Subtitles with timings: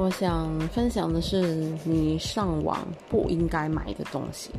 [0.00, 1.42] 我想分享的是
[1.84, 2.78] 你上网
[3.10, 4.50] 不应该买的东西。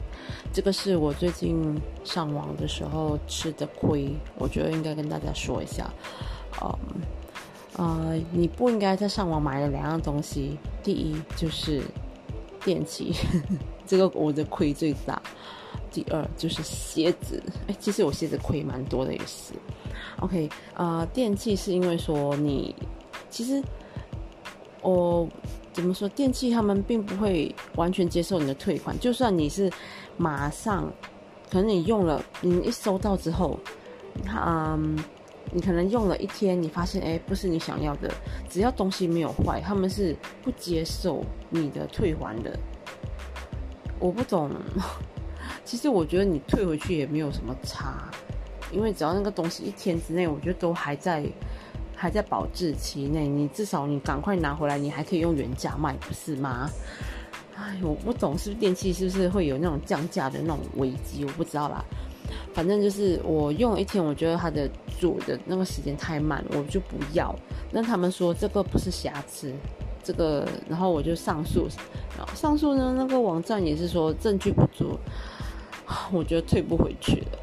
[0.54, 5.92] 这个是我最近上网的时候吃的亏，我觉得应该跟大家说一下。
[6.62, 6.78] 嗯，
[7.76, 11.82] 呃，你不应该在上网买的两样东西，第一就是
[12.64, 13.12] 电器，
[13.88, 15.20] 这个我的亏最大。
[15.90, 19.54] 第二就是鞋子，哎，其实我鞋子亏蛮多的也是。
[20.20, 22.76] OK，呃，电器是因为说你
[23.30, 23.62] 其实
[24.82, 25.28] 我
[25.74, 29.72] 怎么说，电器他们并不会完全接受你的退款，就算你是
[30.18, 30.92] 马上，
[31.50, 33.58] 可能你用了，你一收到之后，
[34.28, 34.98] 嗯，
[35.52, 38.12] 你可能用了一天，你发现哎不是你想要的，
[38.50, 42.58] 只要东西没有坏，他们是不接受你的退还的。
[44.00, 44.52] 我不懂。
[45.64, 48.10] 其实我觉得你退回去也没有什么差，
[48.72, 51.24] 因为只要那个东西一天之内，我觉得都还在
[52.02, 56.68] 还在保质期内，你至少你赶快拿回来，你还可以用原价卖，不是吗？
[57.56, 61.86] 哎，我不懂是不是电器是不是会有那种降价的那种危机，我不知道啦。
[62.56, 64.68] 反正就是我用一天，我觉得它的
[65.00, 67.36] 煮的那个时间太慢，我就不要。
[67.70, 69.54] 那他们说这个不是瑕疵，
[70.04, 71.68] 这个然后我就上诉，
[72.18, 74.98] 然后上诉呢，那个网站也是说证据不足。
[76.12, 77.38] 我觉得退不回去了，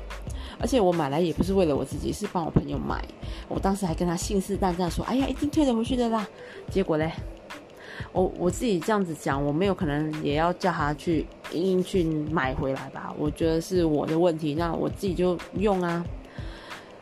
[0.58, 3.04] 而且我买来也不是为了我自己，是帮我朋友买。
[3.48, 6.26] 我当时还跟他信誓旦旦说：“哎呀，一定退得回去的啦。”
[6.70, 7.10] 结果嘞，
[8.12, 13.14] 我我自己这样子讲，我没有可能也要叫他去硬去买回来吧？
[13.18, 16.04] 我觉得是我的问题，那我自己就用啊。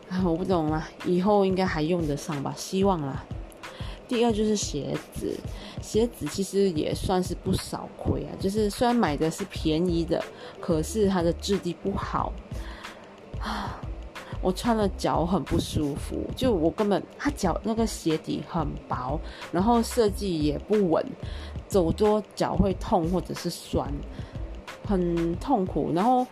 [0.09, 2.55] 啊，我不懂了，以后应该还用得上吧？
[2.57, 3.25] 希望啦。
[4.07, 5.37] 第二就是鞋子，
[5.83, 8.31] 鞋子其实也算是不少亏啊。
[8.39, 10.23] 就是虽然买的是便宜的，
[10.61, 12.33] 可是它的质地不好
[13.41, 13.81] 啊，
[14.47, 16.17] 我穿了脚很不舒服。
[16.37, 19.19] 就我根本，它脚那个鞋底很薄，
[19.51, 21.05] 然后设计也不稳，
[21.67, 23.93] 走多脚会痛或者是酸，
[24.87, 25.91] 很痛苦。
[25.93, 26.25] 然后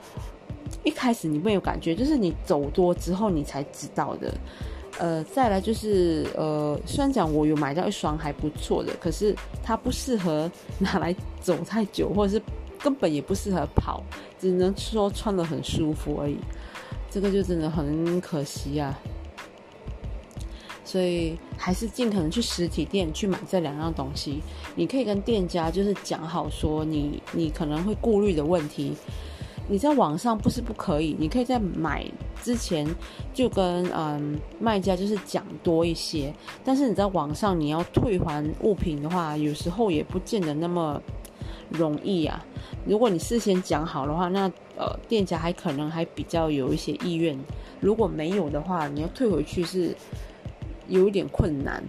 [0.84, 4.32] 一开始你没有感觉，就是你走多之后你才知道的。
[5.00, 10.48] 呃，再来就是呃，虽然讲我有买到一双还不错的，可是它不适合
[10.78, 12.41] 拿来走太久，或者是
[12.78, 14.04] 根本也不适合跑，
[14.44, 16.37] 只能说穿的很舒服而已。
[17.10, 18.99] 这个就真的很可惜啊。
[20.84, 24.43] 所以还是尽可能去实体店去买这两样东西。
[24.77, 28.94] 你可以跟店家就是讲好说你你可能会顾虑的问题。
[29.66, 32.05] 你在网上不是不可以，你可以在买
[32.43, 32.87] 之前
[33.32, 36.31] 就跟嗯卖家就是讲多一些，
[36.62, 41.00] 但是你在网上你要退还物品的话，有时候也不见得那么
[41.76, 42.44] 容易啊。
[42.86, 47.36] 如果你事先讲好的话，那呃店家还可能还比较有一些意愿；
[47.80, 49.94] 如果没有的话，你要退回去是
[50.88, 51.82] 有一点困难。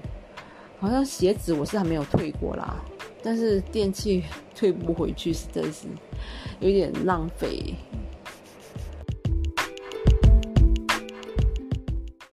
[0.80, 2.76] 好像鞋子我是还没有退过啦。
[3.24, 4.24] 但是电器
[4.56, 5.88] 退不回去，是真是
[6.60, 7.74] 有点浪费。